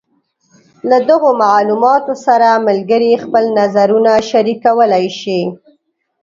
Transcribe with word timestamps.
له 0.89 0.97
دغو 1.09 1.29
معلوماتو 1.43 2.13
سره 2.25 2.63
ملګري 2.67 3.11
خپل 3.23 3.43
نظرونه 3.59 4.11
شریکولی 4.29 5.07
شي. 5.19 5.41